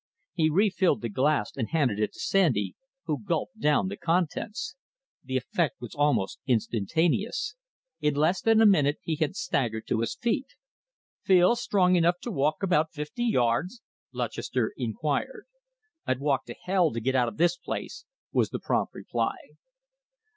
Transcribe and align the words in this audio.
He 0.33 0.49
refilled 0.49 1.01
the 1.01 1.09
glass 1.09 1.51
and 1.55 1.69
handed 1.69 1.99
it 1.99 2.13
to 2.13 2.19
Sandy, 2.19 2.75
who 3.03 3.23
gulped 3.23 3.59
down 3.59 3.87
the 3.87 3.97
contents. 3.97 4.75
The 5.23 5.37
effect 5.37 5.75
was 5.79 5.93
almost 5.93 6.39
instantaneous. 6.47 7.55
In 7.99 8.15
less 8.15 8.41
than 8.41 8.61
a 8.61 8.65
minute 8.65 8.97
he 9.03 9.17
had 9.17 9.35
staggered 9.35 9.85
to 9.89 9.99
his 9.99 10.15
feet. 10.15 10.55
"Feel 11.21 11.55
strong 11.55 11.95
enough 11.97 12.17
to 12.23 12.31
walk 12.31 12.63
about 12.63 12.91
fifty 12.91 13.25
yards?" 13.25 13.83
Lutchester 14.11 14.73
inquired. 14.75 15.45
"I'd 16.07 16.19
walk 16.19 16.45
to 16.45 16.55
hell 16.63 16.91
to 16.93 16.99
get 16.99 17.13
out 17.13 17.27
of 17.27 17.37
this 17.37 17.55
place!" 17.55 18.05
was 18.31 18.49
the 18.49 18.57
prompt 18.59 18.95
reply. 18.95 19.35